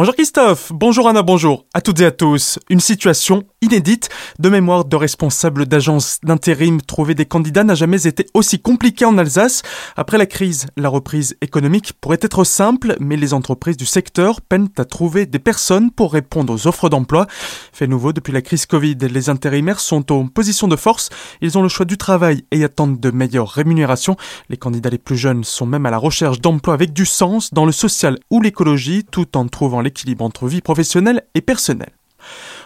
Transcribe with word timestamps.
Bonjour 0.00 0.14
Christophe, 0.14 0.72
bonjour 0.72 1.08
Anna, 1.10 1.20
bonjour 1.20 1.66
à 1.74 1.82
toutes 1.82 2.00
et 2.00 2.06
à 2.06 2.10
tous. 2.10 2.58
Une 2.70 2.80
situation 2.80 3.44
inédite 3.62 4.08
de 4.38 4.48
mémoire 4.48 4.84
de 4.84 4.96
responsables 4.96 5.66
d'agences 5.66 6.18
d'intérim. 6.22 6.80
Trouver 6.80 7.14
des 7.14 7.26
candidats 7.26 7.64
n'a 7.64 7.74
jamais 7.74 8.06
été 8.06 8.26
aussi 8.34 8.58
compliqué 8.58 9.04
en 9.04 9.18
Alsace. 9.18 9.62
Après 9.96 10.18
la 10.18 10.26
crise, 10.26 10.66
la 10.76 10.88
reprise 10.88 11.36
économique 11.40 11.92
pourrait 12.00 12.18
être 12.22 12.44
simple, 12.44 12.96
mais 13.00 13.16
les 13.16 13.34
entreprises 13.34 13.76
du 13.76 13.86
secteur 13.86 14.40
peinent 14.40 14.70
à 14.78 14.84
trouver 14.84 15.26
des 15.26 15.38
personnes 15.38 15.90
pour 15.90 16.12
répondre 16.12 16.52
aux 16.52 16.66
offres 16.66 16.88
d'emploi. 16.88 17.26
Fait 17.72 17.86
nouveau 17.86 18.12
depuis 18.12 18.32
la 18.32 18.42
crise 18.42 18.66
Covid, 18.66 18.96
les 18.96 19.28
intérimaires 19.28 19.80
sont 19.80 20.10
en 20.10 20.26
position 20.26 20.66
de 20.66 20.76
force. 20.76 21.10
Ils 21.42 21.58
ont 21.58 21.62
le 21.62 21.68
choix 21.68 21.86
du 21.86 21.98
travail 21.98 22.44
et 22.50 22.64
attendent 22.64 22.98
de 22.98 23.10
meilleures 23.10 23.50
rémunérations. 23.50 24.16
Les 24.48 24.56
candidats 24.56 24.90
les 24.90 24.98
plus 24.98 25.16
jeunes 25.16 25.44
sont 25.44 25.66
même 25.66 25.86
à 25.86 25.90
la 25.90 25.98
recherche 25.98 26.40
d'emplois 26.40 26.74
avec 26.74 26.92
du 26.92 27.04
sens 27.04 27.52
dans 27.52 27.66
le 27.66 27.72
social 27.72 28.18
ou 28.30 28.40
l'écologie, 28.40 29.04
tout 29.04 29.36
en 29.36 29.46
trouvant 29.48 29.80
l'équilibre 29.80 30.24
entre 30.24 30.48
vie 30.48 30.62
professionnelle 30.62 31.22
et 31.34 31.42
personnelle. 31.42 31.92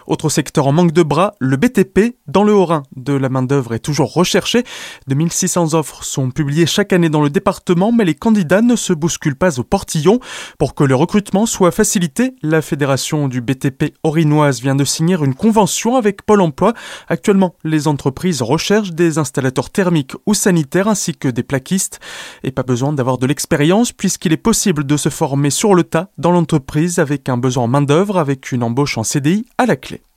Autre 0.07 0.29
secteur 0.29 0.67
en 0.67 0.71
manque 0.71 0.91
de 0.91 1.03
bras, 1.03 1.33
le 1.39 1.57
BTP. 1.57 2.15
Dans 2.27 2.43
le 2.43 2.53
Haut-Rhin, 2.53 2.83
de 2.95 3.13
la 3.13 3.29
main-d'œuvre 3.29 3.73
est 3.73 3.79
toujours 3.79 4.13
recherchée. 4.13 4.63
2600 5.07 5.73
offres 5.73 6.03
sont 6.03 6.29
publiées 6.29 6.65
chaque 6.65 6.93
année 6.93 7.09
dans 7.09 7.21
le 7.21 7.29
département, 7.29 7.91
mais 7.91 8.05
les 8.05 8.13
candidats 8.13 8.61
ne 8.61 8.75
se 8.75 8.93
bousculent 8.93 9.35
pas 9.35 9.59
au 9.59 9.63
portillon. 9.63 10.19
Pour 10.59 10.75
que 10.75 10.83
le 10.83 10.95
recrutement 10.95 11.45
soit 11.45 11.71
facilité, 11.71 12.35
la 12.43 12.61
fédération 12.61 13.27
du 13.27 13.41
BTP 13.41 13.95
orinoise 14.03 14.61
vient 14.61 14.75
de 14.75 14.85
signer 14.85 15.15
une 15.15 15.33
convention 15.33 15.95
avec 15.95 16.23
Pôle 16.23 16.41
emploi. 16.41 16.73
Actuellement, 17.09 17.55
les 17.63 17.87
entreprises 17.87 18.41
recherchent 18.41 18.91
des 18.91 19.17
installateurs 19.17 19.69
thermiques 19.69 20.13
ou 20.25 20.33
sanitaires 20.33 20.87
ainsi 20.87 21.15
que 21.15 21.27
des 21.27 21.43
plaquistes. 21.43 21.99
Et 22.43 22.51
pas 22.51 22.63
besoin 22.63 22.93
d'avoir 22.93 23.17
de 23.17 23.25
l'expérience 23.25 23.91
puisqu'il 23.91 24.33
est 24.33 24.37
possible 24.37 24.83
de 24.85 24.97
se 24.97 25.09
former 25.09 25.49
sur 25.49 25.73
le 25.73 25.83
tas 25.83 26.09
dans 26.17 26.31
l'entreprise 26.31 26.99
avec 26.99 27.29
un 27.29 27.37
besoin 27.37 27.63
en 27.63 27.67
main-d'œuvre 27.67 28.17
avec 28.17 28.51
une 28.51 28.63
embauche 28.63 28.97
en 28.97 29.03
CDI 29.03 29.45
à 29.57 29.65
la 29.65 29.75
clé. 29.75 29.94
Exactly. 29.95 30.14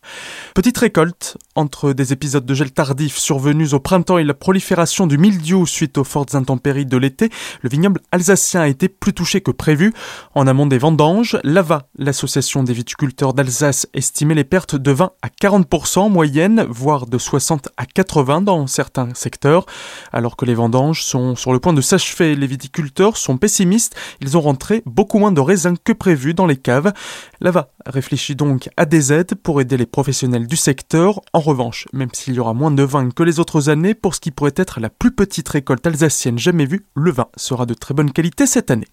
Petite 0.54 0.78
récolte, 0.78 1.36
entre 1.54 1.92
des 1.92 2.12
épisodes 2.12 2.44
de 2.44 2.54
gel 2.54 2.72
tardif 2.72 3.16
survenus 3.16 3.74
au 3.74 3.80
printemps 3.80 4.18
et 4.18 4.24
la 4.24 4.34
prolifération 4.34 5.06
du 5.06 5.18
mildiou 5.18 5.66
suite 5.66 5.98
aux 5.98 6.04
fortes 6.04 6.34
intempéries 6.34 6.86
de 6.86 6.96
l'été, 6.96 7.30
le 7.62 7.68
vignoble 7.68 8.00
alsacien 8.10 8.62
a 8.62 8.68
été 8.68 8.88
plus 8.88 9.12
touché 9.12 9.40
que 9.40 9.50
prévu. 9.50 9.92
En 10.34 10.46
amont 10.46 10.66
des 10.66 10.78
vendanges, 10.78 11.38
l'AVA, 11.44 11.88
l'association 11.96 12.62
des 12.62 12.72
viticulteurs 12.72 13.34
d'Alsace, 13.34 13.86
estimait 13.94 14.34
les 14.34 14.44
pertes 14.44 14.74
de 14.74 14.90
20 14.90 15.12
à 15.22 15.28
40% 15.28 15.98
en 15.98 16.08
moyenne, 16.08 16.66
voire 16.68 17.06
de 17.06 17.18
60 17.18 17.68
à 17.76 17.86
80 17.86 18.42
dans 18.42 18.66
certains 18.66 19.10
secteurs. 19.14 19.66
Alors 20.12 20.36
que 20.36 20.44
les 20.44 20.54
vendanges 20.54 21.04
sont 21.04 21.36
sur 21.36 21.52
le 21.52 21.60
point 21.60 21.72
de 21.72 21.80
s'achever, 21.80 22.34
les 22.34 22.46
viticulteurs 22.46 23.16
sont 23.16 23.36
pessimistes, 23.36 23.94
ils 24.20 24.36
ont 24.36 24.40
rentré 24.40 24.82
beaucoup 24.86 25.18
moins 25.18 25.32
de 25.32 25.40
raisins 25.40 25.76
que 25.82 25.92
prévu 25.92 26.34
dans 26.34 26.46
les 26.46 26.56
caves. 26.56 26.92
L'AVA 27.40 27.70
réfléchit 27.86 28.34
donc 28.34 28.68
à 28.76 28.86
des 28.86 29.12
aides 29.12 29.34
pour 29.34 29.60
aider 29.60 29.76
les 29.76 29.86
professionnels 29.90 30.46
du 30.46 30.56
secteur. 30.56 31.20
En 31.32 31.40
revanche, 31.40 31.86
même 31.92 32.10
s'il 32.12 32.34
y 32.34 32.40
aura 32.40 32.54
moins 32.54 32.70
de 32.70 32.82
vin 32.82 33.10
que 33.10 33.22
les 33.22 33.40
autres 33.40 33.68
années, 33.68 33.94
pour 33.94 34.14
ce 34.14 34.20
qui 34.20 34.30
pourrait 34.30 34.52
être 34.56 34.80
la 34.80 34.90
plus 34.90 35.14
petite 35.14 35.48
récolte 35.48 35.86
alsacienne 35.86 36.38
jamais 36.38 36.66
vue, 36.66 36.86
le 36.94 37.10
vin 37.10 37.28
sera 37.36 37.66
de 37.66 37.74
très 37.74 37.94
bonne 37.94 38.12
qualité 38.12 38.46
cette 38.46 38.70
année. 38.70 38.88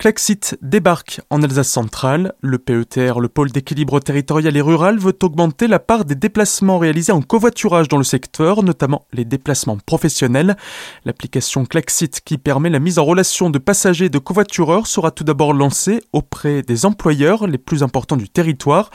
Klaxit 0.00 0.56
débarque 0.62 1.20
en 1.28 1.42
Alsace 1.42 1.68
centrale. 1.68 2.32
Le 2.40 2.56
PETR, 2.56 3.20
le 3.20 3.28
pôle 3.28 3.50
d'équilibre 3.50 4.00
territorial 4.00 4.56
et 4.56 4.62
rural, 4.62 4.98
veut 4.98 5.18
augmenter 5.22 5.68
la 5.68 5.78
part 5.78 6.06
des 6.06 6.14
déplacements 6.14 6.78
réalisés 6.78 7.12
en 7.12 7.20
covoiturage 7.20 7.86
dans 7.86 7.98
le 7.98 8.02
secteur, 8.02 8.62
notamment 8.62 9.04
les 9.12 9.26
déplacements 9.26 9.76
professionnels. 9.76 10.56
L'application 11.04 11.66
Klaxit, 11.66 12.22
qui 12.24 12.38
permet 12.38 12.70
la 12.70 12.78
mise 12.78 12.98
en 12.98 13.04
relation 13.04 13.50
de 13.50 13.58
passagers 13.58 14.06
et 14.06 14.08
de 14.08 14.18
covoitureurs, 14.18 14.86
sera 14.86 15.10
tout 15.10 15.22
d'abord 15.22 15.52
lancée 15.52 16.00
auprès 16.14 16.62
des 16.62 16.86
employeurs 16.86 17.46
les 17.46 17.58
plus 17.58 17.82
importants 17.82 18.16
du 18.16 18.30
territoire. 18.30 18.88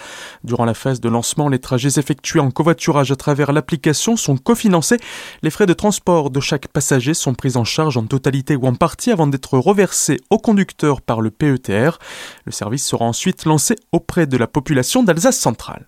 Durant 0.43 0.65
la 0.65 0.73
phase 0.73 1.01
de 1.01 1.09
lancement, 1.09 1.49
les 1.49 1.59
trajets 1.59 1.99
effectués 1.99 2.39
en 2.39 2.49
covoiturage 2.49 3.11
à 3.11 3.15
travers 3.15 3.53
l'application 3.53 4.17
sont 4.17 4.37
cofinancés. 4.37 4.97
Les 5.43 5.51
frais 5.51 5.67
de 5.67 5.73
transport 5.73 6.31
de 6.31 6.39
chaque 6.39 6.67
passager 6.67 7.13
sont 7.13 7.35
pris 7.35 7.57
en 7.57 7.63
charge 7.63 7.95
en 7.95 8.07
totalité 8.07 8.55
ou 8.55 8.65
en 8.65 8.73
partie 8.73 9.11
avant 9.11 9.27
d'être 9.27 9.59
reversés 9.59 10.19
au 10.31 10.39
conducteur 10.39 10.94
par 11.01 11.21
le 11.21 11.31
PETR. 11.31 11.99
Le 12.45 12.51
service 12.51 12.85
sera 12.85 13.05
ensuite 13.05 13.45
lancé 13.45 13.75
auprès 13.91 14.27
de 14.27 14.37
la 14.37 14.47
population 14.47 15.03
d'Alsace 15.03 15.37
centrale. 15.37 15.87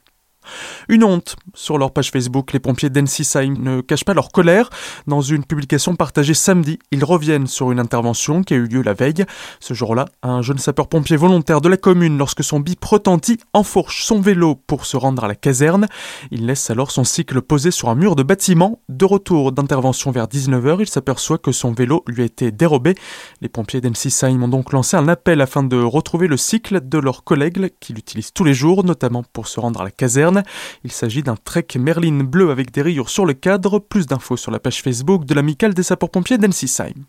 Une 0.90 1.04
honte. 1.04 1.36
Sur 1.54 1.78
leur 1.78 1.92
page 1.92 2.12
Facebook, 2.12 2.54
les 2.54 2.60
pompiers 2.60 2.90
d'Ensisheim 2.90 3.56
ne 3.60 3.82
cachent 3.82 4.06
pas 4.06 4.14
leur 4.14 4.32
colère. 4.32 4.70
Dans 5.08 5.22
une 5.22 5.44
publication 5.44 5.96
partagée 5.96 6.34
samedi, 6.34 6.80
ils 6.92 7.04
reviennent 7.04 7.48
sur 7.48 7.72
une 7.72 7.80
intervention 7.80 8.44
qui 8.44 8.54
a 8.54 8.58
eu 8.58 8.68
lieu 8.68 8.82
la 8.82 8.94
veille. 8.94 9.26
Ce 9.60 9.74
jour-là, 9.74 10.06
un 10.24 10.42
jeune 10.42 10.58
sapeur-pompier 10.58 11.18
volontaire 11.18 11.62
de 11.62 11.70
la 11.70 11.78
commune, 11.78 12.18
lorsque 12.18 12.44
son 12.44 12.60
bip 12.60 12.84
retentit, 12.84 13.38
enfourche 13.54 14.04
son 14.04 14.22
vélo 14.22 14.56
pour 14.56 14.86
se 14.86 14.98
rendre 14.98 15.24
à 15.24 15.28
la 15.28 15.36
caserne. 15.36 15.88
Il 16.32 16.46
laisse 16.46 16.70
alors 16.70 16.92
son 16.92 17.04
cycle 17.04 17.42
posé 17.42 17.72
sur 17.72 17.90
un 17.90 17.96
mur 17.96 18.16
de 18.16 18.24
bâtiment. 18.24 18.80
De 18.90 19.06
retour 19.06 19.52
d'intervention 19.52 20.12
vers 20.12 20.28
19h, 20.28 20.78
il 20.80 20.88
s'aperçoit 20.88 21.38
que 21.38 21.52
son 21.52 21.72
vélo 21.72 22.04
lui 22.08 22.22
a 22.22 22.26
été 22.26 22.52
dérobé. 22.52 22.96
Les 23.42 23.50
pompiers 23.50 23.82
d'Ensisheim 23.82 24.44
ont 24.44 24.48
donc 24.48 24.74
lancé 24.74 24.98
un 24.98 25.08
appel 25.08 25.42
afin 25.42 25.64
de 25.64 25.78
retrouver 25.78 26.28
le 26.28 26.38
cycle 26.38 26.88
de 26.88 26.98
leurs 26.98 27.24
collègues 27.24 27.72
qui 27.80 27.94
l'utilisent 27.94 28.34
tous 28.34 28.44
les 28.44 28.54
jours, 28.54 28.84
notamment 28.84 29.24
pour 29.34 29.48
se 29.48 29.60
rendre 29.60 29.82
à 29.82 29.84
la 29.84 29.92
caserne. 29.92 30.37
Il 30.84 30.92
s'agit 30.92 31.24
d'un 31.24 31.36
Trek 31.36 31.68
Merlin 31.78 32.24
bleu 32.24 32.50
avec 32.52 32.72
des 32.72 32.82
rayures 32.82 33.10
sur 33.10 33.26
le 33.26 33.34
cadre. 33.34 33.80
Plus 33.80 34.06
d'infos 34.06 34.38
sur 34.38 34.52
la 34.52 34.60
page 34.60 34.82
Facebook 34.82 35.26
de 35.26 35.34
l'amicale 35.34 35.74
des 35.74 35.84
sapeurs-pompiers 35.84 36.38
d'Ensisheim. 36.38 37.06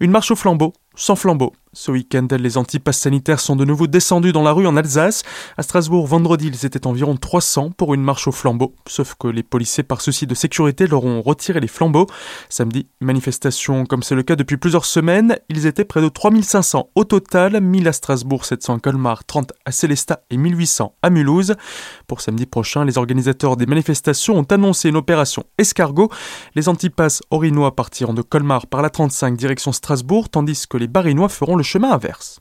Une 0.00 0.10
marche 0.10 0.30
au 0.30 0.36
flambeau, 0.36 0.72
sans 0.94 1.16
flambeau, 1.16 1.52
ce 1.72 1.90
week-end, 1.90 2.26
les 2.38 2.56
antipasses 2.56 2.98
sanitaires 2.98 3.40
sont 3.40 3.56
de 3.56 3.64
nouveau 3.64 3.86
descendus 3.86 4.32
dans 4.32 4.42
la 4.42 4.52
rue 4.52 4.66
en 4.66 4.76
Alsace. 4.76 5.22
À 5.56 5.62
Strasbourg, 5.62 6.06
vendredi, 6.06 6.48
ils 6.48 6.66
étaient 6.66 6.86
environ 6.86 7.16
300 7.16 7.70
pour 7.76 7.94
une 7.94 8.02
marche 8.02 8.26
au 8.26 8.32
flambeau, 8.32 8.74
sauf 8.86 9.14
que 9.18 9.28
les 9.28 9.42
policiers, 9.42 9.82
par 9.82 10.00
souci 10.00 10.26
de 10.26 10.34
sécurité, 10.34 10.86
leur 10.86 11.04
ont 11.04 11.20
retiré 11.20 11.60
les 11.60 11.68
flambeaux. 11.68 12.06
Samedi, 12.48 12.86
manifestation 13.00 13.84
comme 13.84 14.02
c'est 14.02 14.14
le 14.14 14.22
cas 14.22 14.36
depuis 14.36 14.56
plusieurs 14.56 14.86
semaines, 14.86 15.36
ils 15.48 15.66
étaient 15.66 15.84
près 15.84 16.00
de 16.00 16.08
3500 16.08 16.88
au 16.94 17.04
total, 17.04 17.60
1000 17.60 17.88
à 17.88 17.92
Strasbourg, 17.92 18.44
700 18.44 18.76
à 18.76 18.78
Colmar, 18.78 19.24
30 19.24 19.52
à 19.64 19.72
Célestat 19.72 20.22
et 20.30 20.36
1800 20.36 20.94
à 21.02 21.10
Mulhouse. 21.10 21.54
Pour 22.06 22.22
samedi 22.22 22.46
prochain, 22.46 22.84
les 22.84 22.96
organisateurs 22.96 23.56
des 23.56 23.66
manifestations 23.66 24.38
ont 24.38 24.44
annoncé 24.44 24.88
une 24.88 24.96
opération 24.96 25.44
escargot. 25.58 26.10
Les 26.54 26.68
antipasses 26.68 27.22
orinois 27.30 27.76
partiront 27.76 28.14
de 28.14 28.22
Colmar 28.22 28.66
par 28.66 28.80
la 28.80 28.88
35 28.88 29.36
direction 29.36 29.72
Strasbourg, 29.72 30.30
tandis 30.30 30.66
que 30.66 30.78
les 30.78 30.88
barinois 30.88 31.28
feront 31.28 31.57
le 31.58 31.64
chemin 31.64 31.92
inverse. 31.92 32.40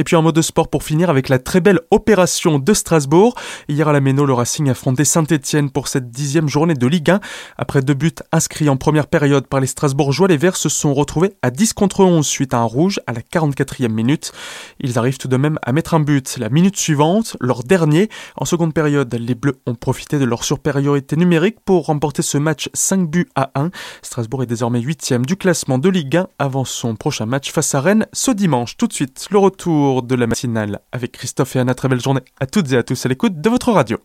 Et 0.00 0.02
puis 0.02 0.16
en 0.16 0.22
mode 0.22 0.40
sport 0.40 0.68
pour 0.68 0.82
finir 0.82 1.10
avec 1.10 1.28
la 1.28 1.38
très 1.38 1.60
belle 1.60 1.78
opération 1.90 2.58
de 2.58 2.72
Strasbourg. 2.72 3.34
Hier 3.68 3.86
à 3.86 3.92
la 3.92 4.00
Méno, 4.00 4.24
le 4.24 4.32
Racing 4.32 4.70
affrontait 4.70 5.04
Saint-Etienne 5.04 5.68
pour 5.68 5.88
cette 5.88 6.10
dixième 6.10 6.48
journée 6.48 6.72
de 6.72 6.86
Ligue 6.86 7.10
1. 7.10 7.20
Après 7.58 7.82
deux 7.82 7.92
buts 7.92 8.14
inscrits 8.32 8.70
en 8.70 8.78
première 8.78 9.08
période 9.08 9.46
par 9.46 9.60
les 9.60 9.66
Strasbourgeois, 9.66 10.28
les 10.28 10.38
Verts 10.38 10.56
se 10.56 10.70
sont 10.70 10.94
retrouvés 10.94 11.34
à 11.42 11.50
10 11.50 11.74
contre 11.74 12.02
11 12.02 12.26
suite 12.26 12.54
à 12.54 12.60
un 12.60 12.64
rouge 12.64 12.98
à 13.06 13.12
la 13.12 13.20
44e 13.20 13.88
minute. 13.88 14.32
Ils 14.80 14.98
arrivent 14.98 15.18
tout 15.18 15.28
de 15.28 15.36
même 15.36 15.58
à 15.60 15.72
mettre 15.72 15.92
un 15.92 16.00
but 16.00 16.38
la 16.38 16.48
minute 16.48 16.78
suivante, 16.78 17.36
leur 17.38 17.62
dernier. 17.62 18.08
En 18.36 18.46
seconde 18.46 18.72
période, 18.72 19.14
les 19.14 19.34
Bleus 19.34 19.60
ont 19.66 19.74
profité 19.74 20.18
de 20.18 20.24
leur 20.24 20.44
supériorité 20.44 21.14
numérique 21.16 21.58
pour 21.62 21.84
remporter 21.84 22.22
ce 22.22 22.38
match 22.38 22.70
5 22.72 23.06
buts 23.06 23.28
à 23.34 23.50
1. 23.54 23.68
Strasbourg 24.00 24.44
est 24.44 24.46
désormais 24.46 24.80
8 24.80 25.12
du 25.26 25.36
classement 25.36 25.76
de 25.76 25.90
Ligue 25.90 26.16
1 26.16 26.28
avant 26.38 26.64
son 26.64 26.96
prochain 26.96 27.26
match 27.26 27.52
face 27.52 27.74
à 27.74 27.82
Rennes 27.82 28.06
ce 28.14 28.30
dimanche. 28.30 28.78
Tout 28.78 28.86
de 28.86 28.94
suite, 28.94 29.26
le 29.30 29.38
retour 29.38 29.89
de 30.02 30.14
la 30.14 30.26
matinale 30.26 30.80
avec 30.92 31.12
Christophe 31.12 31.56
et 31.56 31.58
Anna. 31.58 31.74
Très 31.74 31.88
belle 31.88 32.00
journée 32.00 32.22
à 32.38 32.46
toutes 32.46 32.70
et 32.72 32.76
à 32.76 32.82
tous 32.82 33.04
à 33.04 33.08
l'écoute 33.08 33.40
de 33.40 33.50
votre 33.50 33.72
radio. 33.72 33.98